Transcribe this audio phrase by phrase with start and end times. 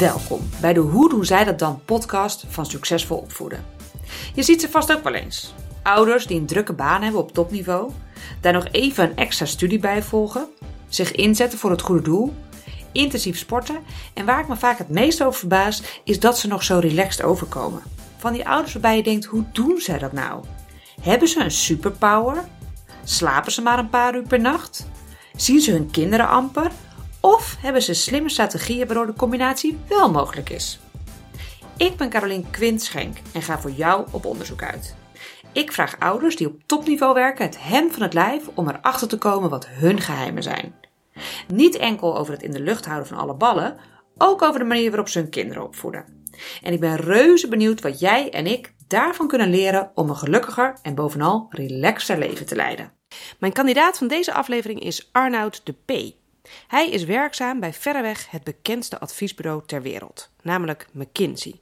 [0.00, 3.64] Welkom bij de Hoe doen zij dat dan podcast van Succesvol Opvoeden.
[4.34, 5.54] Je ziet ze vast ook wel eens.
[5.82, 7.90] Ouders die een drukke baan hebben op topniveau,
[8.40, 10.48] daar nog even een extra studie bij volgen,
[10.88, 12.34] zich inzetten voor het goede doel,
[12.92, 13.78] intensief sporten
[14.14, 17.22] en waar ik me vaak het meest over verbaas is dat ze nog zo relaxed
[17.22, 17.82] overkomen.
[18.16, 20.44] Van die ouders waarbij je denkt, hoe doen zij dat nou?
[21.00, 22.44] Hebben ze een superpower?
[23.04, 24.86] Slapen ze maar een paar uur per nacht?
[25.36, 26.70] Zien ze hun kinderen amper?
[27.20, 30.80] Of hebben ze slimme strategieën waardoor de combinatie wel mogelijk is?
[31.76, 34.94] Ik ben Carolien Quintschenk en ga voor jou op onderzoek uit.
[35.52, 39.18] Ik vraag ouders die op topniveau werken het hem van het lijf om erachter te
[39.18, 40.74] komen wat hun geheimen zijn.
[41.48, 43.76] Niet enkel over het in de lucht houden van alle ballen,
[44.18, 46.04] ook over de manier waarop ze hun kinderen opvoeden.
[46.62, 50.74] En ik ben reuze benieuwd wat jij en ik daarvan kunnen leren om een gelukkiger
[50.82, 52.92] en bovenal relaxter leven te leiden.
[53.38, 56.19] Mijn kandidaat van deze aflevering is Arnoud de P.
[56.66, 61.60] Hij is werkzaam bij verreweg het bekendste adviesbureau ter wereld, namelijk McKinsey.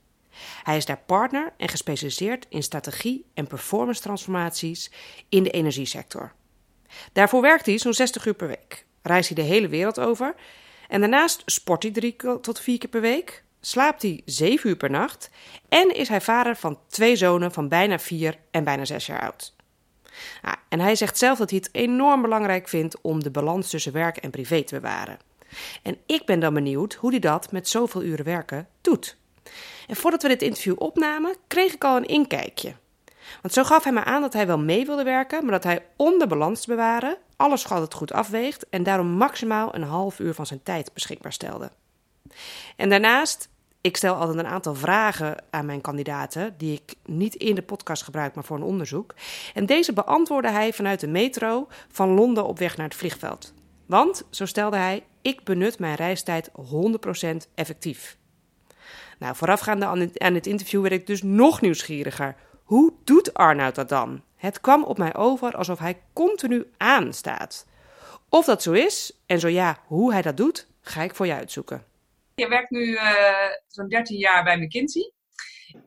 [0.62, 4.90] Hij is daar partner en gespecialiseerd in strategie en performance transformaties
[5.28, 6.32] in de energiesector.
[7.12, 10.34] Daarvoor werkt hij zo'n 60 uur per week, reist hij de hele wereld over
[10.88, 14.90] en daarnaast sport hij drie tot vier keer per week, slaapt hij zeven uur per
[14.90, 15.30] nacht
[15.68, 19.56] en is hij vader van twee zonen van bijna vier en bijna zes jaar oud.
[20.42, 23.92] Nou, en hij zegt zelf dat hij het enorm belangrijk vindt om de balans tussen
[23.92, 25.18] werk en privé te bewaren.
[25.82, 29.16] En ik ben dan benieuwd hoe hij dat met zoveel uren werken doet.
[29.86, 32.74] En voordat we dit interview opnamen, kreeg ik al een inkijkje.
[33.42, 35.86] Want zo gaf hij me aan dat hij wel mee wilde werken, maar dat hij
[35.96, 40.34] om de balans te bewaren alles altijd goed afweegt en daarom maximaal een half uur
[40.34, 41.70] van zijn tijd beschikbaar stelde.
[42.76, 43.48] En daarnaast
[43.88, 48.02] ik stel altijd een aantal vragen aan mijn kandidaten, die ik niet in de podcast
[48.02, 49.14] gebruik, maar voor een onderzoek.
[49.54, 53.54] En deze beantwoordde hij vanuit de metro van Londen op weg naar het vliegveld.
[53.86, 56.52] Want, zo stelde hij, ik benut mijn reistijd 100%
[57.54, 58.16] effectief.
[59.18, 62.36] Nou, voorafgaande aan dit interview werd ik dus nog nieuwsgieriger.
[62.64, 64.22] Hoe doet Arnoud dat dan?
[64.36, 67.66] Het kwam op mij over alsof hij continu aanstaat.
[68.28, 71.34] Of dat zo is, en zo ja, hoe hij dat doet, ga ik voor je
[71.34, 71.87] uitzoeken.
[72.38, 75.12] Je werkt nu uh, zo'n 13 jaar bij McKinsey.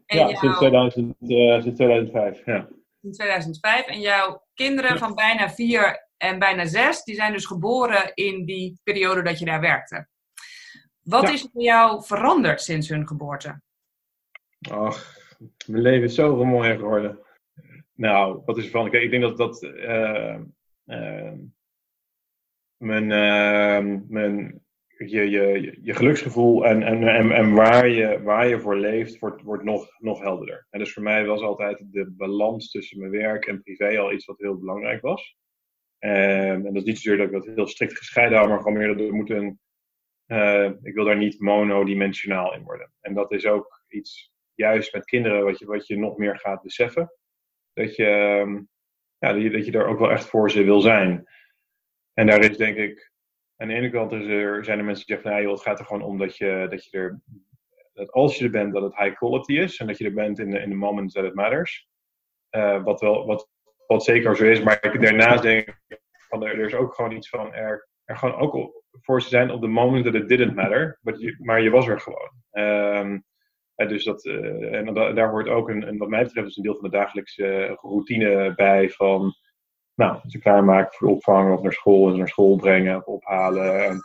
[0.05, 2.45] En ja, sinds, 2000, uh, sinds 2005.
[2.45, 2.67] Ja.
[3.01, 3.85] Sinds 2005.
[3.85, 8.79] En jouw kinderen van bijna vier en bijna zes, die zijn dus geboren in die
[8.83, 10.07] periode dat je daar werkte.
[11.01, 13.61] Wat is voor jou veranderd sinds hun geboorte?
[14.69, 15.17] Ach,
[15.65, 17.19] mijn leven is zoveel mooier geworden.
[17.93, 18.93] Nou, wat is er van?
[18.93, 20.37] ik denk dat dat uh,
[22.77, 23.07] mijn,
[24.07, 24.61] mijn
[25.09, 29.41] je, je, je geluksgevoel en, en, en, en waar, je, waar je voor leeft, wordt,
[29.41, 30.67] wordt nog, nog helderder.
[30.69, 34.25] En dus voor mij was altijd de balans tussen mijn werk en privé al iets
[34.25, 35.37] wat heel belangrijk was.
[35.99, 38.77] En, en dat is niet zozeer dat ik dat heel strikt gescheiden hou, maar gewoon
[38.77, 39.59] meer dat er moet een.
[40.27, 42.93] Uh, ik wil daar niet monodimensionaal in worden.
[43.01, 46.61] En dat is ook iets, juist met kinderen, wat je, wat je nog meer gaat
[46.61, 47.13] beseffen.
[47.73, 48.05] Dat je,
[49.17, 51.27] ja, dat je, dat je daar ook wel echt voor ze wil zijn.
[52.13, 53.10] En daar is denk ik
[53.61, 55.85] aan de ene kant is er, zijn er mensen die zeggen, nou, het gaat er
[55.85, 57.21] gewoon om dat je, dat je er,
[57.93, 59.77] dat als je er bent, dat het high quality is.
[59.77, 61.89] En dat je er bent in de, in the moment that it matters.
[62.51, 63.49] Uh, wat, wel, wat,
[63.87, 64.61] wat zeker zo is.
[64.61, 65.79] Maar ik, daarnaast denk
[66.29, 69.61] van, er, is ook gewoon iets van, er, er gewoon ook voor ze zijn op
[69.61, 70.99] de moment that it didn't matter.
[71.01, 72.31] Je, maar je was er gewoon.
[72.51, 73.23] Um,
[73.75, 76.75] dus dat, uh, en daar hoort ook een, een, wat mij betreft, is een deel
[76.75, 79.35] van de dagelijkse routine bij van
[80.01, 83.85] nou, ze klaarmaken voor de opvang of naar school en naar school brengen of ophalen.
[83.85, 84.01] En,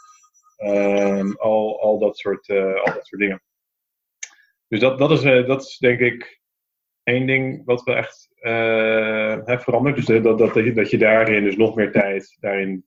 [0.56, 3.42] ehm, al, al, dat soort, uh, al dat soort dingen.
[4.68, 6.40] Dus dat, dat, is, uh, dat is denk ik
[7.02, 9.96] één ding wat we echt uh, heeft veranderd.
[9.96, 12.86] Dus dat, dat, dat, je daarin dus nog meer tijd daarin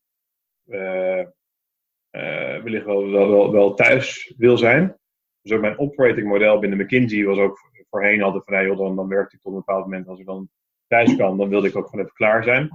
[2.62, 4.98] wellicht wel, wel, wel, thuis wil zijn.
[5.42, 7.60] Dus mijn operating model binnen McKinsey was ook
[7.90, 10.08] voorheen altijd van, hey, dan, dan werkte ik tot een bepaald moment.
[10.08, 10.50] Als ik dan
[10.88, 12.70] thuis kan, dan wilde ik ook gewoon even klaar zijn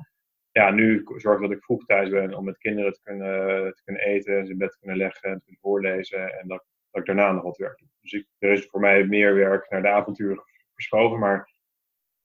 [0.54, 4.02] ja, nu zorg dat ik vroeg thuis ben om met kinderen te kunnen, te kunnen
[4.02, 6.38] eten, ze in bed te kunnen leggen en te kunnen voorlezen.
[6.40, 7.88] En dat, dat ik daarna nog wat werk doe.
[8.00, 11.50] Dus ik, er is voor mij meer werk naar de avonturen verschoven, maar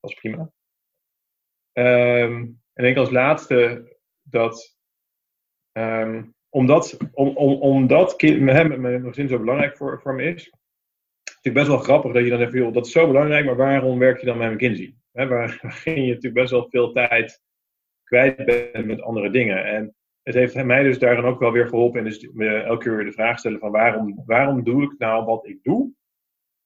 [0.00, 0.50] dat is prima.
[1.72, 3.90] Um, en ik als laatste
[4.22, 4.76] dat,
[5.72, 10.42] um, omdat, om, om, omdat kind, mijn, mijn gezin zo belangrijk voor, voor me is,
[11.22, 13.56] vind ik best wel grappig dat je dan even, joh, dat is zo belangrijk, maar
[13.56, 14.94] waarom werk je dan bij McKinsey?
[15.12, 17.48] He, waar, waar ging je natuurlijk best wel veel tijd
[18.10, 19.64] kwijt bent met andere dingen.
[19.64, 21.98] En het heeft mij dus daarin ook wel weer geholpen.
[21.98, 25.24] En dus me elke keer weer de vraag stellen van waarom, waarom doe ik nou
[25.24, 25.92] wat ik doe?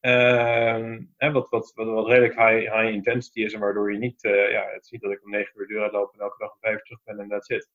[0.00, 4.24] Uh, hè, wat, wat, wat, wat, redelijk high, high intensity is en waardoor je niet,
[4.24, 6.52] uh, ja, het is niet dat ik om negen uur deur uitloop en elke dag
[6.52, 7.70] om vijf uur terug ben en that's it.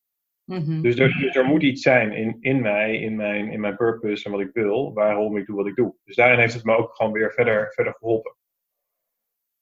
[0.45, 0.81] Mhm.
[0.81, 4.25] dus, er, dus er moet iets zijn in, in mij, in mijn, in mijn purpose
[4.25, 5.95] en wat ik wil, waarom ik doe wat ik doe.
[6.03, 8.35] Dus daarin heeft het me ook gewoon weer verder, verder geholpen.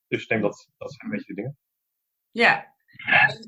[0.07, 1.57] Dus ik denk dat dat zijn een beetje de dingen.
[2.31, 2.75] Ja.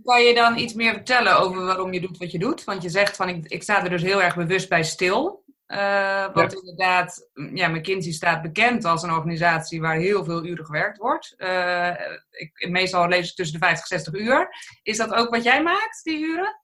[0.04, 2.64] Kan je dan iets meer vertellen over waarom je doet wat je doet?
[2.64, 5.44] Want je zegt van ik, ik sta er dus heel erg bewust bij stil.
[5.68, 10.98] Uh, want inderdaad, ja, McKinsey staat bekend als een organisatie waar heel veel uren gewerkt
[10.98, 11.36] wordt.
[11.38, 11.96] Uh,
[12.30, 14.50] ik, meestal lees ik tussen de 50 en 60 uur.
[14.84, 16.62] Is dat ook wat jij maakt, die uren?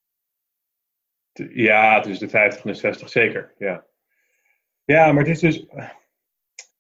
[1.54, 3.54] Ja, tussen de 50 en 60 zeker.
[3.58, 3.86] Ja,
[4.86, 5.66] ja maar het is dus.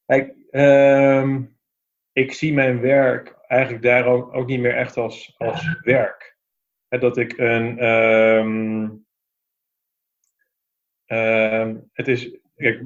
[0.05, 1.37] Kijk, uh,
[2.11, 6.37] ik zie mijn werk eigenlijk daar ook, niet meer echt als, als werk.
[6.87, 7.85] dat ik een.
[7.85, 9.05] Um,
[11.91, 12.37] het is.
[12.55, 12.81] Kijk,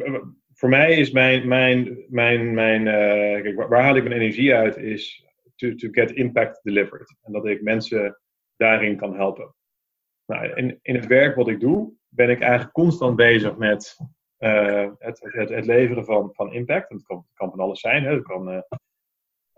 [0.54, 1.48] voor mij is mijn.
[1.48, 4.78] mijn, mijn, mijn uh, kijk, waar, haal ik mijn energie uit?
[4.78, 5.26] Is
[5.56, 7.16] to, to get impact delivered.
[7.22, 8.20] En dat ik mensen
[8.56, 9.56] daarin kan helpen.
[10.26, 13.98] Nou, in, in het werk wat ik doe, ben ik eigenlijk constant bezig met
[14.40, 16.90] uh, het, het, het, leveren van, van impact.
[16.90, 18.04] Het kan, kan van alles zijn.
[18.04, 18.14] Hè.
[18.14, 18.62] Het kan uh,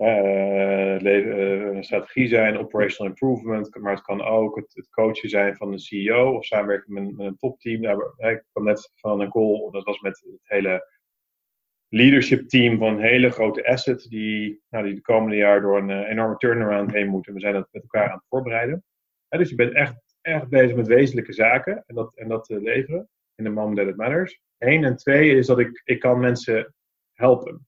[0.08, 5.80] een strategie zijn, operational improvement, maar het kan ook het, het coachen zijn van een
[5.80, 7.82] CEO of samenwerken met, met een topteam.
[7.82, 11.00] Nou, ik kwam net van een call, dat was met het hele
[11.88, 16.04] leadership team van een hele grote asset die, nou, die de komende jaar door een
[16.04, 17.34] enorme turnaround heen moeten.
[17.34, 18.84] We zijn dat met elkaar aan het voorbereiden.
[19.30, 23.44] dus je bent echt erg bezig met wezenlijke zaken en dat, en dat leveren in
[23.44, 24.42] de moment that it matters.
[24.58, 26.74] Eén en twee is dat ik, ik kan mensen
[27.14, 27.68] helpen.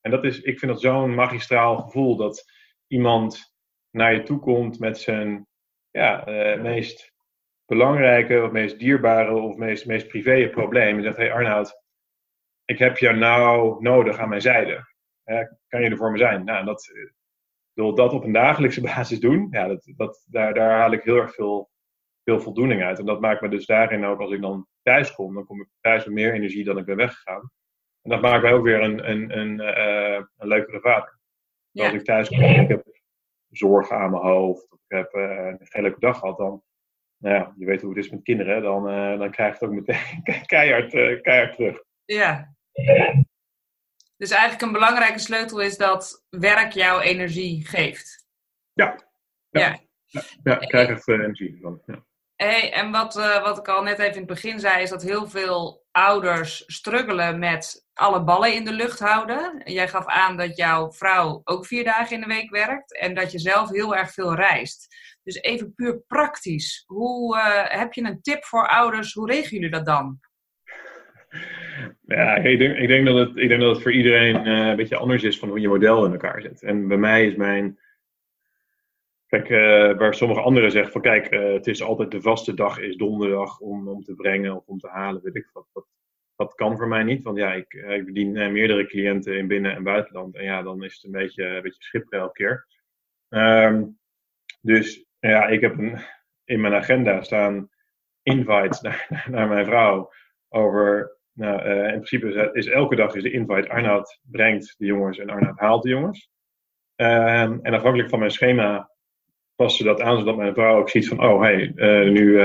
[0.00, 2.44] En dat is, ik vind dat zo'n magistraal gevoel dat
[2.86, 3.54] iemand
[3.90, 5.46] naar je toe komt met zijn
[5.90, 7.12] ja, uh, meest
[7.66, 10.96] belangrijke, of meest dierbare, of meest, meest privé probleem.
[10.96, 11.82] En zegt: Hé hey Arnoud,
[12.64, 14.88] ik heb jou nou nodig aan mijn zijde.
[15.68, 16.44] kan je er voor me zijn?
[16.44, 16.92] Nou, dat,
[17.72, 21.16] wil dat op een dagelijkse basis doen, ja, dat, dat, daar, daar haal ik heel
[21.16, 21.70] erg veel
[22.24, 22.98] veel voldoening uit.
[22.98, 25.68] En dat maakt me dus daarin ook, als ik dan thuis kom, dan kom ik
[25.80, 27.50] thuis met meer energie dan ik ben weggegaan.
[28.02, 31.18] En dat maakt mij ook weer een, een, een, uh, een leukere vader.
[31.72, 32.84] Als ik thuis kom ik heb
[33.50, 36.62] zorgen aan mijn hoofd, of ik heb uh, een geen leuke dag gehad, dan,
[37.16, 39.74] nou ja, je weet hoe het is met kinderen, dan, uh, dan krijg je het
[39.74, 40.90] ook meteen keihard,
[41.22, 41.82] keihard terug.
[42.04, 42.54] Ja.
[44.16, 48.26] Dus eigenlijk een belangrijke sleutel is dat werk jouw energie geeft.
[48.72, 49.08] Ja.
[49.48, 49.78] Ja, ja.
[50.04, 51.82] ja, ja ik krijg echt energie van.
[51.86, 52.04] Ja.
[52.36, 55.02] Hey, en wat, uh, wat ik al net even in het begin zei, is dat
[55.02, 59.60] heel veel ouders struggelen met alle ballen in de lucht houden.
[59.64, 63.32] Jij gaf aan dat jouw vrouw ook vier dagen in de week werkt en dat
[63.32, 64.94] je zelf heel erg veel reist.
[65.22, 69.12] Dus even puur praktisch, hoe, uh, heb je een tip voor ouders?
[69.12, 70.20] Hoe regelen jullie dat dan?
[72.00, 75.22] Ja, ik denk, dat, het, ik denk dat het voor iedereen uh, een beetje anders
[75.22, 76.62] is van hoe je model in elkaar zet.
[76.62, 77.78] En bij mij is mijn
[79.26, 82.96] Kijk, uh, waar sommige anderen zeggen van kijk, het is altijd de vaste dag is
[82.96, 85.66] donderdag om, om te brengen of om te halen, weet ik wat.
[85.72, 85.86] Dat,
[86.40, 89.74] dat kan voor mij niet, want ja, ik, uh, ik bedien meerdere cliënten in binnen-
[89.74, 90.36] en buitenland.
[90.36, 92.66] En ja, dan is het een beetje, een beetje schipper elke keer.
[93.28, 93.98] Um,
[94.60, 95.98] dus ja, ik heb een,
[96.44, 97.68] in mijn agenda staan
[98.22, 100.12] invites naar, naar mijn vrouw
[100.48, 105.30] over, nou, in principe is, elke dag is de invite Arnoud brengt de jongens en
[105.30, 106.30] Arnoud haalt de jongens.
[106.96, 108.90] Um, en afhankelijk van mijn schema
[109.54, 111.72] paste dat aan, zodat mijn vrouw ook ziet van, oh hey,
[112.10, 112.42] nu,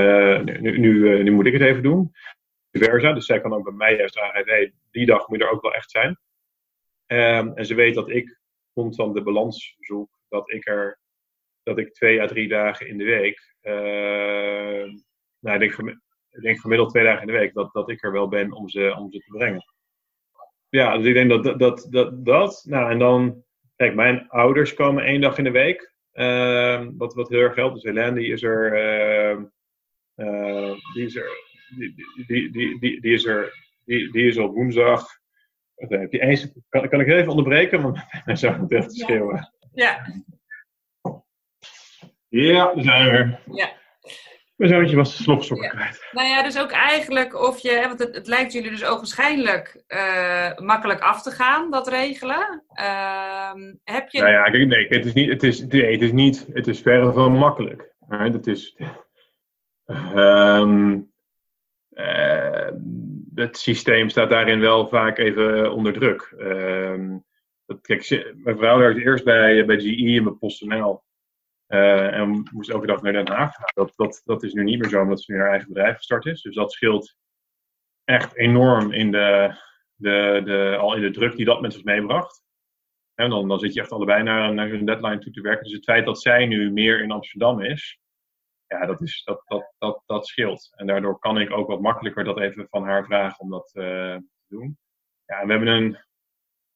[0.60, 2.12] nu, nu, nu, moet ik het even doen.
[2.78, 3.12] Versa.
[3.12, 5.74] Dus zij kan ook bij mij juist aangeven, hey, die dag moet er ook wel
[5.74, 6.18] echt zijn.
[7.06, 8.38] Um, en ze weet dat ik
[8.72, 10.98] constant de balans zoek, dat ik er,
[11.62, 13.54] dat ik twee à drie dagen in de week,
[15.40, 15.76] nou, ik
[16.42, 18.94] denk, gemiddeld twee dagen in de week, dat, dat ik er wel ben om ze,
[18.98, 19.64] om ze te brengen.
[20.68, 23.44] Ja, dus ik denk dat dat, dat, dat, nou en dan,
[23.76, 25.94] kijk, mijn ouders komen één dag in de week.
[26.12, 27.74] Ehm, wat, wat heel erg geldt.
[27.74, 28.72] Dus Helene die is er.
[28.72, 29.44] Ehm,
[30.14, 31.45] eh, die is er.
[31.68, 31.94] Die,
[32.26, 33.64] die, die, die, die, is er.
[33.84, 35.06] Die, die is op woensdag.
[35.74, 37.82] Heb je eens, kan, kan ik even onderbreken?
[37.82, 39.52] Want mijn zoon moet echt schreeuwen.
[39.72, 40.06] Ja.
[42.28, 43.40] Ja, daar zijn we weer.
[43.56, 43.72] Ja.
[44.56, 46.08] Mijn zoontje was de slofsokken kwijt.
[46.12, 50.56] Nou ja, dus ook eigenlijk of je, want het, het lijkt jullie dus ogenschijnlijk uh,
[50.56, 52.64] makkelijk af te gaan, dat regelen.
[52.74, 53.52] Uh,
[53.84, 54.20] heb je...
[54.20, 57.12] Nou ja, nee, het is niet, het is, nee, het is niet, het is verre
[57.12, 57.94] van makkelijk.
[58.08, 58.76] Het is,
[60.14, 61.12] um,
[61.96, 62.68] uh,
[63.34, 66.34] het systeem staat daarin wel vaak even onder druk.
[66.38, 67.24] Um,
[67.66, 71.04] dat, kijk, mijn vrouw werkte eerst bij, bij GE en bij PostNL.
[71.68, 73.70] Uh, en moest elke dag naar Den Haag gaan.
[73.74, 76.26] Dat, dat, dat is nu niet meer zo, omdat ze nu haar eigen bedrijf gestart
[76.26, 76.42] is.
[76.42, 77.16] Dus dat scheelt
[78.04, 79.54] echt enorm in de,
[79.94, 82.42] de, de, al in de druk die dat met zich meebracht.
[83.14, 85.64] En dan, dan zit je echt allebei naar, naar zo'n deadline toe te werken.
[85.64, 87.98] Dus het feit dat zij nu meer in Amsterdam is,
[88.66, 90.72] ja, dat, is, dat, dat, dat, dat scheelt.
[90.76, 94.20] En daardoor kan ik ook wat makkelijker dat even van haar vragen om dat te
[94.48, 94.78] doen.
[95.24, 95.98] Ja, we hebben een,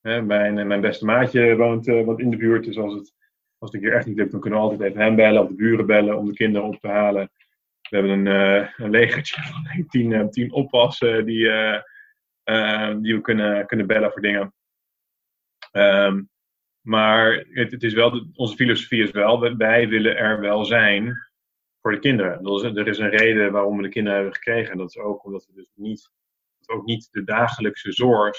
[0.00, 3.14] hè, mijn, mijn beste maatje woont, wat in de buurt, dus als het,
[3.59, 5.49] als het een keer echt niet lukt, dan kunnen we altijd even hem bellen of
[5.49, 7.30] de buren bellen om de kinderen op te halen.
[7.88, 11.44] We hebben een, een legertje van tien, tien oppassen die,
[13.00, 14.54] die we kunnen, kunnen bellen voor dingen.
[15.73, 16.30] Um,
[16.80, 21.29] maar het, het, is wel, onze filosofie is wel, wij willen er wel zijn
[21.80, 22.76] voor de kinderen.
[22.76, 24.72] Er is, een reden waarom we de kinderen hebben gekregen.
[24.72, 26.10] En dat is ook omdat we dus niet,
[26.66, 28.37] ook niet de dagelijkse zorg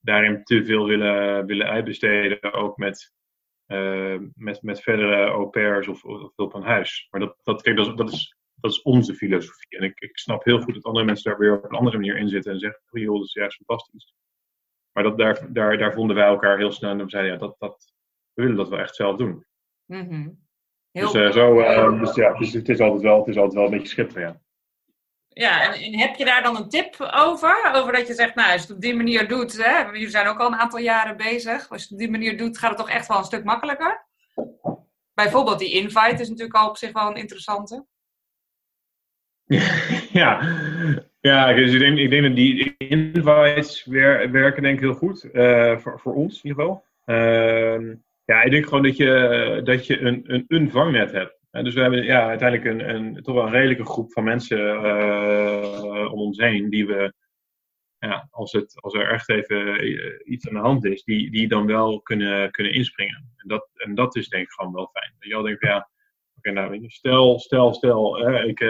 [0.00, 2.52] daarin te veel willen, willen uitbesteden.
[2.52, 3.14] Ook met,
[3.66, 7.06] uh, met, met verdere au pairs of, of hulp aan huis.
[7.10, 9.78] Maar dat, dat, kijk, dat, is, dat, is, onze filosofie.
[9.78, 12.16] En ik, ik snap heel goed dat andere mensen daar weer op een andere manier
[12.16, 14.14] in zitten en zeggen: oh joh, dat is juist fantastisch.
[14.92, 17.56] Maar dat, daar, daar, daar vonden wij elkaar heel snel en we zeiden, ja, dat,
[17.58, 17.92] dat,
[18.32, 19.44] we willen dat wel echt zelf doen.
[19.84, 20.45] Mm
[21.00, 23.64] dus, uh, zo, uh, dus ja, dus het is altijd wel, het is altijd wel
[23.64, 24.40] een beetje schitteren, ja.
[25.28, 27.70] Ja, en, en, heb je daar dan een tip over?
[27.74, 30.26] Over dat je zegt, nou, als je het op die manier doet, hè, jullie zijn
[30.26, 31.70] ook al een aantal jaren bezig.
[31.70, 34.06] Als je het op die manier doet, gaat het toch echt wel een stuk makkelijker?
[35.14, 37.86] Bijvoorbeeld die invite is natuurlijk al op zich wel een interessante.
[40.20, 40.40] ja,
[41.20, 45.28] ja dus ik, denk, ik denk dat die invites werken denk ik heel goed.
[45.32, 46.84] Uh, voor, voor ons in ieder geval.
[47.06, 47.94] Uh,
[48.26, 51.38] ja, ik denk gewoon dat je, dat je een, een, een vangnet hebt.
[51.50, 54.58] En dus we hebben ja, uiteindelijk een, een, toch wel een redelijke groep van mensen
[54.58, 56.70] uh, om ons heen.
[56.70, 57.12] Die we,
[57.98, 61.66] ja, als, het, als er echt even iets aan de hand is, die, die dan
[61.66, 63.32] wel kunnen, kunnen inspringen.
[63.36, 65.14] En dat, en dat is denk ik gewoon wel fijn.
[65.18, 65.76] Dat je al denkt, ja,
[66.36, 68.60] oké, okay, nou, stel, stel, stel, ik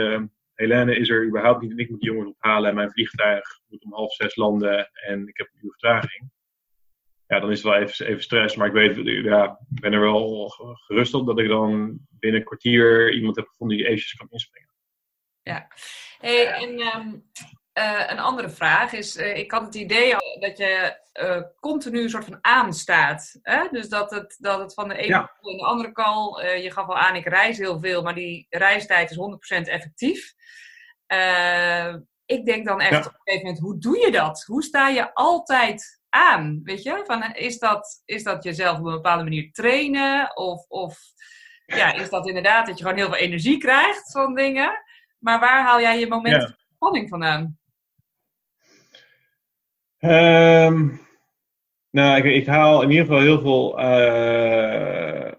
[0.57, 3.85] Helene is er überhaupt niet en ik moet die jongens ophalen en mijn vliegtuig moet
[3.85, 6.31] om half zes landen en ik heb een uur vertraging.
[7.27, 10.01] Ja, dan is het wel even, even stress, maar ik weet, ja, ik ben er
[10.01, 10.49] wel
[10.87, 14.71] gerust op dat ik dan binnen een kwartier iemand heb gevonden die eventjes kan inspringen.
[15.43, 15.67] Ja,
[16.19, 17.25] hey, en um,
[17.79, 22.11] uh, een andere vraag is, uh, ik had het idee dat je uh, continu een
[22.11, 23.39] soort van aanstaat.
[23.43, 23.69] Hè?
[23.71, 25.37] Dus dat het, dat het van de ene ja.
[25.41, 29.11] in de andere kant, je gaf al aan, ik reis heel veel, maar die reistijd
[29.11, 30.35] is 100% effectief.
[32.27, 32.99] ik denk dan echt ja.
[32.99, 34.43] op een gegeven moment, hoe doe je dat?
[34.43, 36.61] Hoe sta je altijd aan?
[36.63, 40.37] Weet je, van, is, dat, is dat jezelf op een bepaalde manier trainen?
[40.37, 40.99] Of, of
[41.67, 44.83] ja, is dat inderdaad dat je gewoon heel veel energie krijgt van dingen?
[45.19, 46.57] Maar waar haal jij je moment ja.
[46.75, 47.59] spanning vandaan?
[49.99, 51.01] Um,
[51.91, 55.33] nou, ik, ik, haal in ieder geval heel veel uh,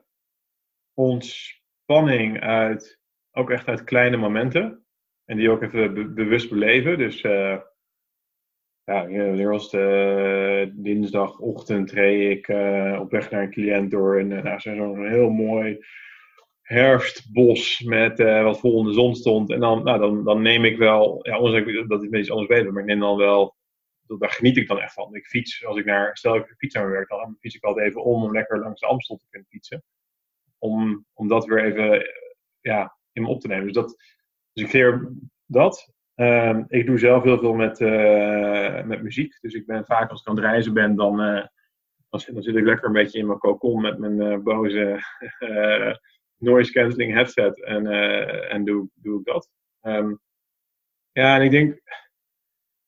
[0.93, 2.99] ontspanning uit,
[3.31, 4.85] ook echt uit kleine momenten.
[5.25, 6.97] En die ook even be bewust beleven.
[6.97, 7.57] Dus uh,
[8.91, 14.27] ja, hier was de dinsdagochtend reed ik uh, op weg naar een cliënt door een,
[14.27, 15.85] nou, zo'n heel mooi
[16.61, 19.51] herfstbos met wat vol in de zon stond.
[19.51, 22.71] En dan, nou, dan, dan neem ik wel, ja, ondanks dat ik iets anders weet,
[22.71, 23.57] maar ik neem dan wel
[24.07, 25.15] daar geniet ik dan echt van.
[25.15, 28.03] Ik fiets, als ik naar, stel ik fiets naar werk, dan fiets ik altijd even
[28.03, 29.83] om om lekker langs de Amstel te kunnen fietsen.
[30.57, 32.11] Om, om dat weer even
[32.61, 33.65] ja, in me op te nemen.
[33.65, 33.95] Dus, dat,
[34.53, 35.11] dus ik leer
[35.45, 35.93] dat.
[36.19, 39.37] Um, ik doe zelf heel veel met, uh, met muziek.
[39.41, 41.45] Dus ik ben vaak als ik aan het reizen ben, dan, uh,
[42.09, 44.99] dan, zit, dan zit ik lekker een beetje in mijn cocon met mijn uh, boze
[46.37, 47.63] noise cancelling headset.
[47.63, 47.87] En,
[48.49, 49.49] en doe, doe ik dat.
[49.81, 50.19] Um,
[51.11, 51.81] ja, en ik denk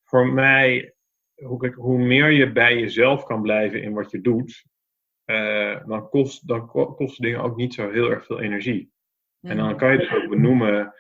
[0.03, 0.93] voor mij
[1.35, 4.65] hoe, hoe meer je bij jezelf kan blijven in wat je doet,
[5.85, 8.91] dan, kost, dan kosten dingen ook niet zo heel erg veel energie.
[9.41, 10.93] En dan kan je dus ook benoemen,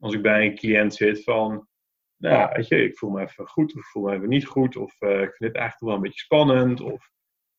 [0.00, 1.68] als ik bij een cliënt zit, van,
[2.16, 4.76] nou, weet je, ik voel me even goed of ik voel me even niet goed,
[4.76, 6.80] of uh, ik vind het eigenlijk wel een beetje spannend.
[6.80, 7.10] Of,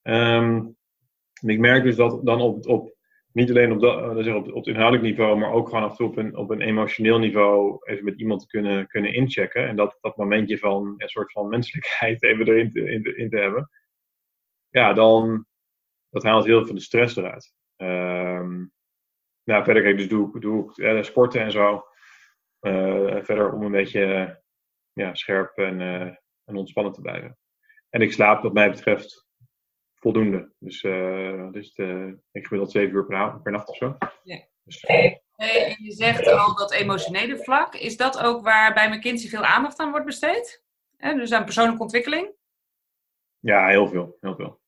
[0.04, 0.78] um,
[1.42, 2.98] en ik merk dus dat dan op, op
[3.32, 5.98] niet alleen op, dat, uh, op, op het inhoudelijk niveau, maar ook gewoon af en
[5.98, 9.68] toe op een, op een emotioneel niveau even met iemand te kunnen, kunnen inchecken.
[9.68, 13.30] En dat, dat momentje van een soort van menselijkheid even erin te, in, te, in
[13.30, 13.70] te hebben.
[14.70, 15.48] Ja, dan
[16.10, 17.54] dat haalt heel veel van de stress eruit.
[17.78, 18.72] Um,
[19.44, 21.84] nou, verder kijk, dus doe, ik, doe ik ja, sporten en zo.
[22.62, 24.38] Uh, verder om een beetje
[24.94, 27.38] ja, scherp en, uh, en ontspannen te blijven.
[27.90, 29.28] En ik slaap wat mij betreft
[29.94, 30.54] voldoende.
[30.60, 33.98] Dus, uh, dus de, ik gemiddeld 7 uur per, avond, per nacht of zo.
[34.24, 34.48] Ja.
[34.64, 35.22] Dus, hey,
[35.82, 37.76] je zegt al dat emotionele vlak.
[37.76, 40.64] Is dat ook waar bij McKinsey veel aandacht aan wordt besteed?
[40.98, 42.32] Dus aan persoonlijke ontwikkeling?
[43.40, 44.18] Ja, heel veel.
[44.20, 44.60] Heel veel.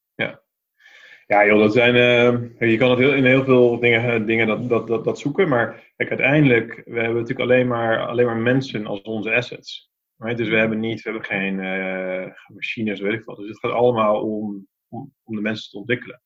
[1.32, 1.46] Ja.
[1.46, 4.88] Joh, dat zijn, uh, je kan het heel, in heel veel dingen, dingen dat, dat,
[4.88, 5.50] dat, dat zoeken.
[5.50, 9.90] Maar kijk, uiteindelijk, we hebben natuurlijk alleen maar, alleen maar mensen als onze assets.
[10.18, 13.38] Dus we hebben niet, we hebben geen uh, machines, weet ik wat.
[13.38, 16.22] Dus het gaat allemaal om om, om de mensen te ontwikkelen.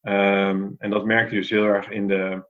[0.00, 2.48] Um, en dat merk je dus heel erg in de,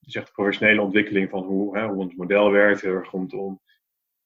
[0.00, 3.60] zegt professionele ontwikkeling van hoe, hè, hoe ons model werkt, heel erg rondom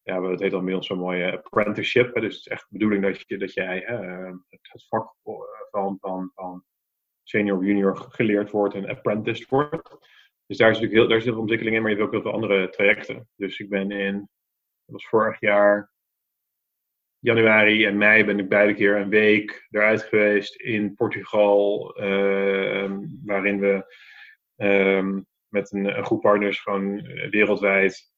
[0.01, 2.15] ja, het heet dan ons zo'n mooie apprenticeship.
[2.15, 5.15] Hè, dus het is echt de bedoeling dat, je, dat jij het, het, vak
[5.71, 6.63] van, van, van
[7.23, 9.89] senior junior geleerd wordt en apprenticed wordt.
[10.45, 12.13] Dus daar is natuurlijk heel, daar is heel veel ontwikkeling in, maar je hebt ook
[12.13, 13.29] heel veel andere trajecten.
[13.35, 14.13] Dus ik ben in,
[14.85, 15.91] dat was vorig jaar,
[17.19, 22.91] januari en mei ben ik beide keer een week eruit geweest in Portugal, uh,
[23.25, 23.95] waarin we
[24.57, 28.11] uh, met een, groep partners gewoon wereldwijd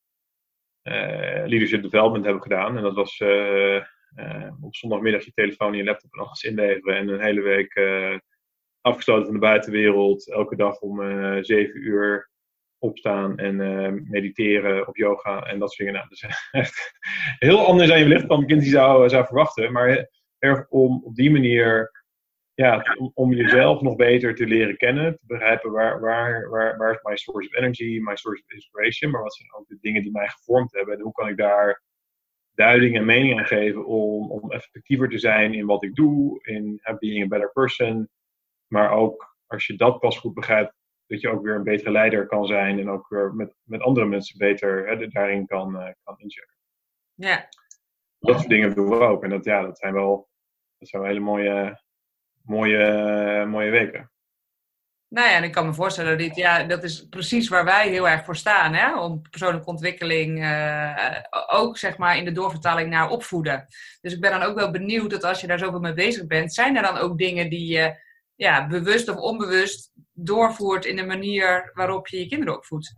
[0.83, 2.77] uh, leadership development hebben gedaan.
[2.77, 3.83] En dat was uh,
[4.61, 7.73] op zondagmiddag je telefoon en je laptop en alles inleveren en een hele week
[8.83, 10.31] afgesloten van de buitenwereld.
[10.31, 12.29] Elke dag om uh, zeven uur
[12.77, 15.93] opstaan en uh, mediteren op yoga en dat soort dingen.
[15.93, 16.91] Nou, dus echt
[17.39, 19.71] heel anders dan je wellicht van een kind die zou, zou verwachten.
[19.71, 20.09] Maar
[20.39, 21.91] erg om op die manier
[22.53, 25.13] ja, om, om, jezelf nog beter te leren kennen.
[25.17, 29.11] Te begrijpen waar, waar, waar, waar is my source of energy, my source of inspiration.
[29.11, 30.95] Maar wat zijn ook de dingen die mij gevormd hebben.
[30.95, 31.81] En hoe kan ik daar
[32.53, 36.39] duiding en mening aan geven om, om effectiever te zijn in wat ik doe.
[36.43, 38.09] In being a better person.
[38.73, 40.73] Maar ook als je dat pas goed begrijpt,
[41.07, 44.05] dat je ook weer een betere leider kan zijn en ook weer met, met andere
[44.05, 46.57] mensen beter hè, daarin kan, uh, kan inchecken.
[47.13, 47.49] Ja.
[48.19, 49.23] Dat soort dingen doen we ook.
[49.23, 50.29] En dat, ja, dat zijn wel
[50.77, 51.81] dat zijn wel hele mooie,
[52.43, 54.11] mooie, mooie weken.
[55.07, 58.09] Nou ja, en ik kan me voorstellen dat ja, dat is precies waar wij heel
[58.09, 58.73] erg voor staan.
[58.73, 58.99] Hè?
[58.99, 63.67] Om persoonlijke ontwikkeling, uh, ook zeg maar in de doorvertaling naar opvoeden.
[64.01, 66.53] Dus ik ben dan ook wel benieuwd dat als je daar zoveel mee bezig bent,
[66.53, 68.11] zijn er dan ook dingen die je
[68.43, 72.93] ja, bewust of onbewust doorvoert in de manier waarop je je kinderen opvoedt.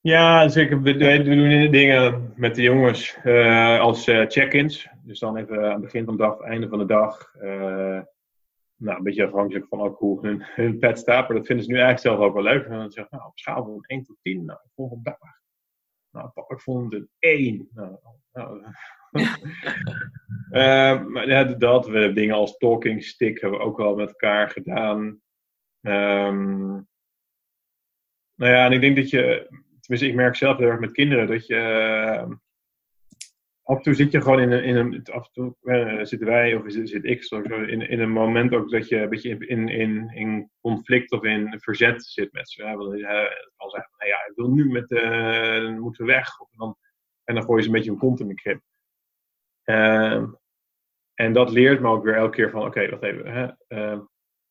[0.00, 0.82] Ja, zeker.
[0.82, 4.88] We, doen dingen met de jongens uh, als uh, check-ins.
[5.02, 7.34] Dus dan even aan het begin van de dag, einde van de dag.
[7.34, 8.00] Uh,
[8.76, 11.28] nou, een beetje afhankelijk van ook hoe hun, hun pet staat.
[11.28, 12.64] Maar dat vinden ze nu eigenlijk zelf ook wel leuk.
[12.64, 14.44] En dan zeggen nou, op schaal van 1 tot 10.
[14.44, 15.18] Nou, ik vond het dag.
[16.10, 17.68] Nou, papa, ik vond het 1.
[17.72, 17.96] Nou,
[18.32, 18.62] nou
[20.54, 24.50] uh, maar dat, we hebben dingen als talking stick hebben we ook wel met elkaar
[24.50, 24.98] gedaan.
[25.80, 26.88] Um,
[28.34, 29.46] nou ja, en ik denk dat je,
[29.80, 32.36] tenminste ik merk zelf heel erg met kinderen, dat je uh,
[33.62, 36.28] af en toe zit je gewoon in een, in een af en toe uh, zitten
[36.28, 39.68] wij of zit ik zo, in, in een moment ook dat je een beetje in,
[39.68, 42.62] in, in conflict of in verzet zit met ze.
[42.62, 43.00] Want
[43.56, 46.28] kan zeggen, nou ja, ik wil nu met, uh, moeten we weg.
[46.50, 46.76] Dan,
[47.24, 48.60] en dan gooi je ze een beetje een kont in de krip.
[49.64, 50.26] Ehm,
[51.14, 53.26] en dat leert me ook weer elke keer van, oké, wacht even.
[53.26, 54.00] Hè, ehm,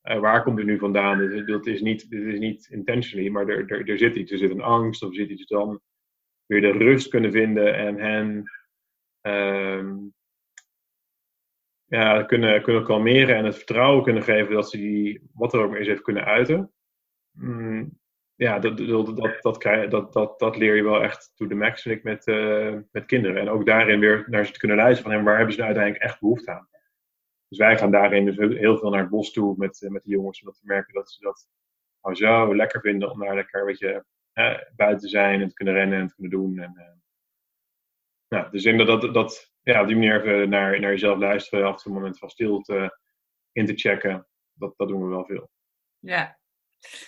[0.02, 1.46] eh, waar komt het nu vandaan?
[1.46, 4.32] Dit, is niet, dit is niet intentionally, maar er, er, er zit iets.
[4.32, 5.82] Er zit een angst of er zit iets dan
[6.46, 8.52] weer de rust kunnen vinden en hen
[9.22, 10.14] um,
[11.86, 15.70] ja, kunnen, kunnen kalmeren en het vertrouwen kunnen geven dat ze die, wat er ook
[15.70, 16.72] maar is, even kunnen uiten.
[17.32, 18.00] Mm,
[18.36, 22.04] ja, dat, dat, dat, dat, dat, dat, leer je wel echt to the max, ik,
[22.04, 23.42] met, uh, met kinderen.
[23.42, 26.12] En ook daarin weer naar ze te kunnen luisteren van, waar hebben ze nou uiteindelijk
[26.12, 26.68] echt behoefte aan?
[27.48, 30.10] Dus wij gaan daarin dus heel veel naar het bos toe met, uh, met de
[30.10, 31.48] jongens, omdat we merken dat ze dat
[32.02, 35.74] nou zo lekker vinden om daar lekker een uh, buiten te zijn en te kunnen
[35.74, 36.60] rennen en te kunnen doen.
[36.60, 36.86] En, uh,
[38.28, 41.66] nou, dus denk dat, dat, dat ja, op die manier even naar, naar jezelf luisteren,
[41.66, 43.00] af en toe een moment van stilte
[43.52, 45.50] in te checken, dat, dat doen we wel veel.
[46.00, 46.40] Ja,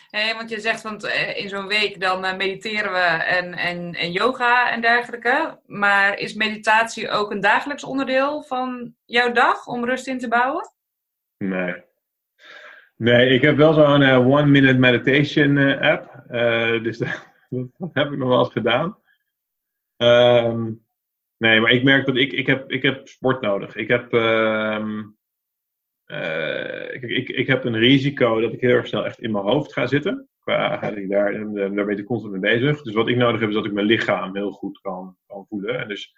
[0.10, 3.94] Hey, want je zegt, want eh, in zo'n week dan eh, mediteren we en, en,
[3.94, 5.60] en yoga en dergelijke.
[5.66, 10.74] Maar is meditatie ook een dagelijks onderdeel van jouw dag om rust in te bouwen?
[11.38, 11.84] Nee.
[12.96, 16.24] Nee, ik heb wel zo'n uh, one minute meditation app.
[16.84, 17.30] dus dat,
[17.78, 18.98] dat, heb ik nog wel eens gedaan.
[19.98, 20.72] Ehm,
[21.38, 23.76] nee, maar ik merk dat ik, ik, heb, ik heb sport nodig.
[23.76, 24.14] Ik heb...
[24.14, 25.02] Ehm,
[26.08, 29.74] uh, ik, ik, heb een risico dat ik heel erg snel echt in mijn hoofd
[29.74, 30.30] ga zitten.
[30.40, 32.82] Qua, ik daar, daar ben ik constant mee bezig.
[32.82, 35.80] Dus wat ik nodig heb is dat ik mijn lichaam heel goed kan, kan voelen.
[35.80, 36.16] En dus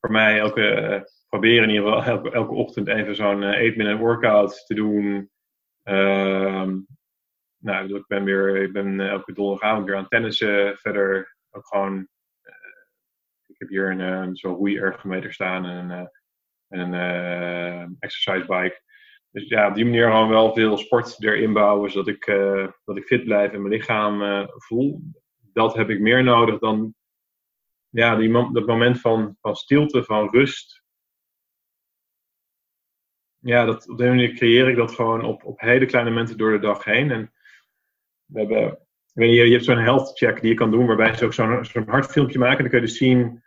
[0.00, 3.96] voor mij elke, proberen in ieder geval elke, elke ochtend even zo'n 8 uh, minute
[3.96, 5.30] workout te doen.
[5.84, 6.72] Uh,
[7.58, 10.76] nou, ik ben weer, ik ben elke donderdagavond weer aan tennissen.
[10.76, 11.96] Verder ook gewoon,
[12.42, 12.52] uh,
[13.46, 16.10] ik heb hier een, zo'n roeiergometer staan en een,
[16.68, 18.82] en een exercise bike.
[19.30, 22.96] Dus ja, op die manier gewoon wel veel sport erin bouwen, zodat ik, uh, dat
[22.96, 25.00] ik fit blijf en mijn lichaam uh, voel.
[25.52, 26.94] Dat heb ik meer nodig dan
[27.88, 30.82] ja, die, dat moment van, van stilte, van rust.
[33.38, 36.52] Ja, dat, op die manier creëer ik dat gewoon op, op hele kleine momenten door
[36.52, 37.10] de dag heen.
[37.10, 37.32] En
[38.24, 38.78] we hebben,
[39.12, 41.64] weet je, je hebt zo'n health check die je kan doen, waarbij ze ook zo'n
[41.64, 42.56] zo'n hartfilmpje maken.
[42.56, 43.42] En dan kun je dus zien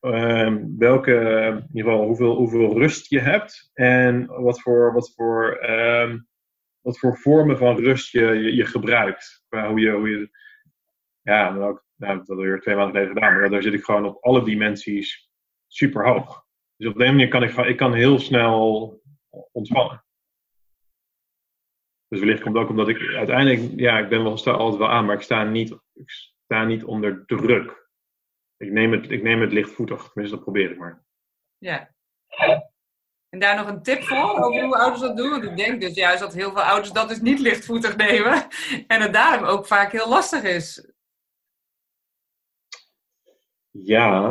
[0.00, 5.70] Ehm, welke, in ieder geval hoeveel, hoeveel rust je hebt en wat voor, wat voor
[5.70, 6.28] um,
[6.80, 9.44] wat voor vormen van rust je, je, gebruikt.
[9.48, 10.30] Hoe je, hoe je,
[11.22, 14.04] ja, nou, dat heb ik weer twee maanden geleden gedaan, maar daar zit ik gewoon
[14.04, 15.30] op alle dimensies
[15.66, 16.44] super hoog.
[16.76, 19.02] Dus op die manier kan ik, ik kan heel snel
[19.52, 20.04] ontspannen.
[22.08, 25.04] Dus wellicht komt ook omdat ik uiteindelijk, ja, ik ben wel sta altijd wel aan,
[25.04, 27.87] maar ik sta niet, ik sta niet onder druk.
[28.58, 31.04] Ik neem het, ik neem het lichtvoetig, tenminste dat probeer ik maar.
[31.58, 31.94] Ja.
[33.28, 35.30] En daar nog een tip voor over hoe ouders dat doen?
[35.30, 38.46] Want ik denk dus juist dat heel veel ouders dat dus niet lichtvoetig nemen.
[38.86, 40.92] En het daarom ook vaak heel lastig is.
[43.70, 44.28] Ja.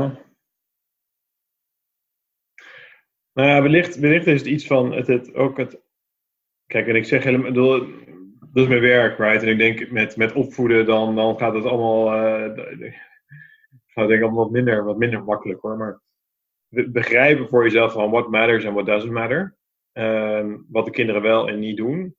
[3.33, 5.79] Nou ja, wellicht, wellicht is het iets van het, het, ook het.
[6.65, 7.53] Kijk, en ik zeg helemaal.
[8.51, 9.41] Dat is mijn werk, right?
[9.41, 12.27] En ik denk met, met opvoeden, dan, dan gaat het allemaal.
[12.47, 12.93] Uh,
[13.97, 15.77] gaat denk ik allemaal wat minder, wat minder makkelijk hoor.
[15.77, 16.01] Maar
[16.69, 19.55] begrijpen voor jezelf van what matters en what doesn't matter.
[19.93, 22.15] Um, wat de kinderen wel en niet doen.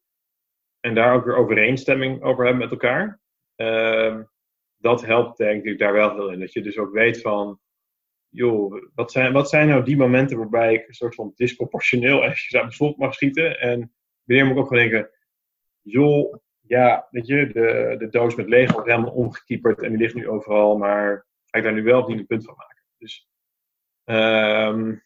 [0.81, 3.21] En daar ook weer overeenstemming over hebben met elkaar.
[3.57, 4.29] Um,
[4.77, 6.41] dat helpt denk ik daar wel heel in.
[6.41, 7.61] Dat je dus ook weet van,
[8.29, 12.55] joh, wat zijn, wat zijn nou die momenten waarbij ik een soort van disproportioneel eventjes
[12.55, 13.61] aan mijn slot mag schieten.
[13.61, 13.93] En
[14.25, 15.11] wanneer moet ik ook gewoon denken,
[15.81, 20.15] joh, ja, weet je, de, de doos met Lego wordt helemaal omgekieperd en die ligt
[20.15, 22.85] nu overal, maar ga ik daar nu wel of niet een punt van maken.
[22.99, 23.29] Dus
[24.11, 25.03] Um,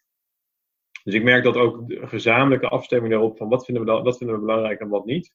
[1.04, 4.16] dus ik merk dat ook de gezamenlijke afstemming daarop van wat vinden we, dan, wat
[4.16, 5.34] vinden we belangrijk en wat niet,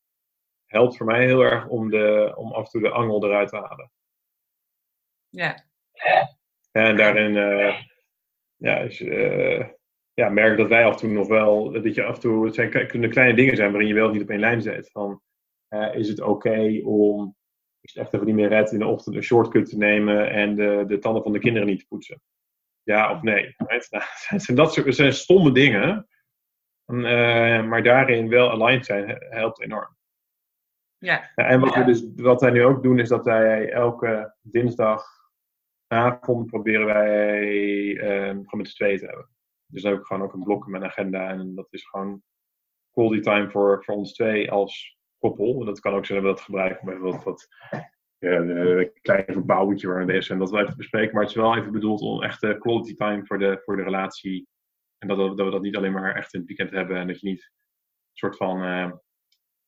[0.66, 3.56] helpt voor mij heel erg om, de, om af en toe de angel eruit te
[3.56, 3.92] halen.
[5.30, 5.66] Ja.
[6.72, 7.82] En daarin uh,
[8.56, 9.68] ja, is, uh,
[10.14, 12.56] ja, merk dat wij af en toe nog wel, dat je af en toe, het
[12.56, 14.92] zijn, kunnen kleine dingen zijn waarin je wel niet op één lijn zet.
[14.92, 15.22] Van,
[15.70, 17.37] uh, is het oké okay om,
[17.90, 20.84] ik echt even niet meer red, in de ochtend een shortcut te nemen en de,
[20.88, 22.22] de tanden van de kinderen niet te poetsen?
[22.88, 23.56] ja of nee.
[23.58, 23.90] Right?
[24.48, 26.08] Nou, dat soort, zijn stomme dingen.
[26.86, 29.96] Uh, maar daarin wel aligned zijn helpt enorm.
[30.98, 31.32] Ja.
[31.36, 36.86] en wat, we dus, wat wij nu ook doen, is dat wij elke dinsdagavond proberen
[36.86, 37.44] wij
[37.94, 39.30] uh, gewoon met z'n tweeën te hebben.
[39.66, 41.30] Dus dan heb ik gewoon ook een blok in mijn agenda.
[41.30, 42.22] En dat is gewoon
[42.92, 45.66] quality time voor, voor ons twee als koppel.
[45.66, 47.48] Dat kan ook zijn dat we dat gebruiken even wat, wat
[48.20, 51.14] een klein verbouwtje waar bezig zijn, dat we even bespreken.
[51.14, 54.48] Maar het is wel even bedoeld om echt quality time voor de, voor de relatie.
[54.98, 56.98] En dat, dat we dat niet alleen maar echt in het weekend hebben.
[56.98, 58.92] En dat je niet een soort van uh,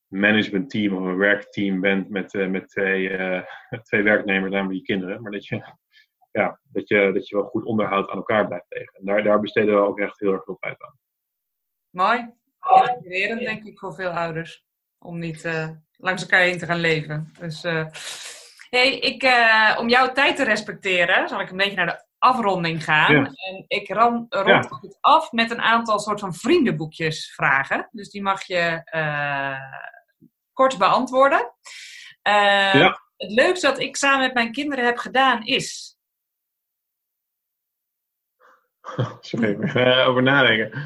[0.07, 3.09] management team of een werkteam bent met, met twee,
[3.89, 5.21] twee werknemers en die kinderen.
[5.21, 5.73] Maar dat je,
[6.31, 8.93] ja, dat, je, dat je wel goed onderhoud aan elkaar blijft tegen.
[8.93, 10.97] En daar, daar besteden we ook echt heel erg veel tijd aan.
[11.89, 12.37] Mooi.
[12.93, 14.67] Inspirerend denk ik voor veel ouders.
[14.99, 15.49] Om niet
[15.97, 17.33] langs elkaar heen te gaan leven.
[17.39, 17.65] Dus
[18.69, 22.83] Hey, ik, uh, om jouw tijd te respecteren, zal ik een beetje naar de afronding
[22.83, 23.25] gaan.
[23.25, 24.79] En ik ram, rond ja.
[24.81, 27.89] het af met een aantal soort van vriendenboekjes vragen.
[27.91, 28.81] Dus die mag je
[30.53, 31.53] kort beantwoorden.
[32.21, 33.01] Ja.
[33.17, 35.97] Het leukste dat ik samen met mijn kinderen heb gedaan is.
[39.21, 40.83] Sorry, over nadenken.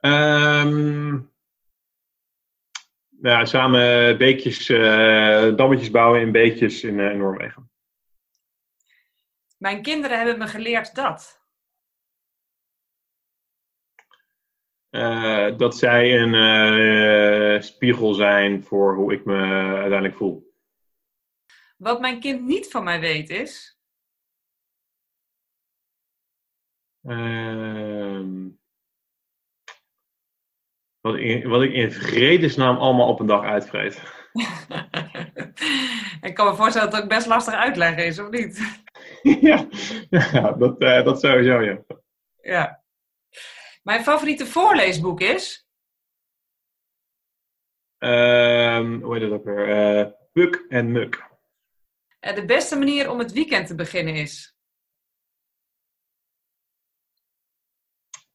[0.00, 1.29] Um,
[3.22, 7.70] ja, samen beekjes, uh, dammetjes bouwen in beekjes in, uh, in Noorwegen.
[9.58, 11.38] Mijn kinderen hebben me geleerd dat.
[14.90, 20.54] Uh, dat zij een spiegel zijn voor hoe ik me uiteindelijk voel.
[21.76, 23.78] Wat mijn kind niet van mij weet is.
[27.02, 28.48] Ehm,
[31.00, 34.02] wat, wat ik in vredesnaam allemaal op een dag uitvreet.
[36.28, 38.82] ik kan me voorstellen dat het ook best lastig uitleggen is, of niet?
[39.50, 39.68] ja,
[40.10, 41.82] ja dat, uh, dat sowieso, ja.
[42.42, 42.82] Ja.
[43.82, 45.68] Mijn favoriete voorleesboek is?
[47.98, 49.68] Um, hoe heet dat ook weer?
[49.68, 51.28] Uh, Puk en Muk.
[52.20, 54.54] Uh, de beste manier om het weekend te beginnen is?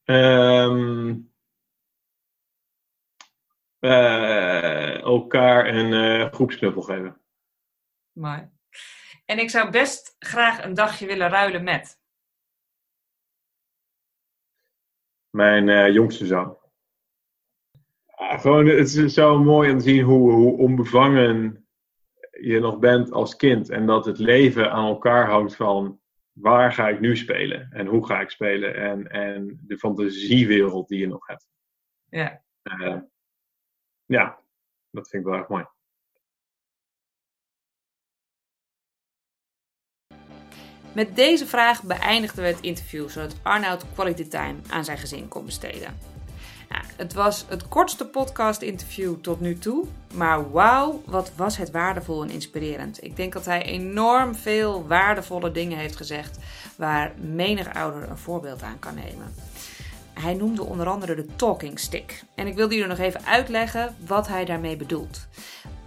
[0.03, 1.34] Um,
[3.85, 7.21] uh, elkaar een uh, groepsknuffel geven.
[8.11, 8.49] Mooi.
[9.25, 11.99] En ik zou best graag een dagje willen ruilen met?
[15.29, 16.57] Mijn uh, jongste zoon.
[18.15, 21.67] gewoon, het is zo mooi om te zien hoe, hoe onbevangen
[22.31, 23.69] je nog bent als kind.
[23.69, 25.99] En dat het leven aan elkaar hangt van
[26.31, 28.75] waar ga ik nu spelen en hoe ga ik spelen.
[28.75, 31.47] En, en de fantasiewereld die je nog hebt.
[32.09, 32.43] Ja
[34.05, 34.39] ja,
[34.91, 35.65] dat vind ik wel erg mooi.
[40.93, 45.45] Met deze vraag beëindigden we het interview zodat Arnoud quality time aan zijn gezin kon
[45.45, 45.97] besteden.
[46.69, 49.85] Ja, het was het kortste podcast-interview tot nu toe.
[50.13, 53.03] Maar wauw, wat was het waardevol en inspirerend.
[53.03, 56.37] Ik denk dat hij enorm veel waardevolle dingen heeft gezegd.
[56.75, 59.33] waar menig ouder een voorbeeld aan kan nemen.
[60.19, 62.23] Hij noemde onder andere de talking stick.
[62.35, 65.27] En ik wilde jullie nog even uitleggen wat hij daarmee bedoelt.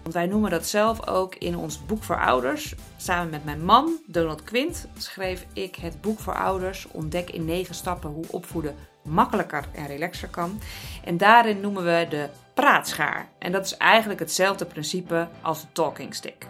[0.03, 2.75] Want wij noemen dat zelf ook in ons boek voor ouders.
[2.97, 6.87] Samen met mijn man, Donald Quint, schreef ik het boek voor ouders.
[6.91, 10.61] Ontdek in negen stappen hoe opvoeden makkelijker en relaxer kan.
[11.05, 13.29] En daarin noemen we de praatschaar.
[13.39, 16.47] En dat is eigenlijk hetzelfde principe als de talking stick.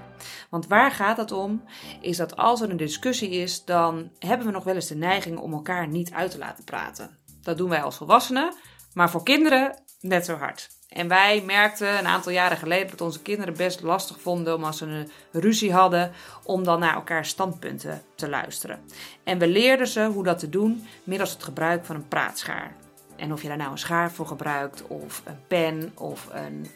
[0.50, 1.62] Want waar gaat het om?
[2.00, 5.38] Is dat als er een discussie is, dan hebben we nog wel eens de neiging
[5.38, 7.17] om elkaar niet uit te laten praten.
[7.48, 8.54] Dat doen wij als volwassenen,
[8.94, 10.70] maar voor kinderen net zo hard.
[10.88, 14.78] En wij merkten een aantal jaren geleden dat onze kinderen best lastig vonden om als
[14.78, 16.12] ze een ruzie hadden,
[16.44, 18.80] om dan naar elkaar standpunten te luisteren.
[19.24, 22.72] En we leerden ze hoe dat te doen middels het gebruik van een praatschaar.
[23.16, 26.66] En of je daar nou een schaar voor gebruikt, of een pen, of een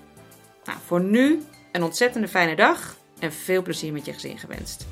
[0.63, 4.87] Nou, voor nu een ontzettende fijne dag en veel plezier met je gezin gewenst.